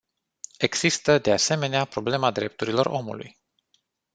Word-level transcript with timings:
Există, 0.57 1.17
de 1.17 1.31
asemenea, 1.31 1.85
problema 1.85 2.31
drepturilor 2.31 2.85
omului. 2.85 3.37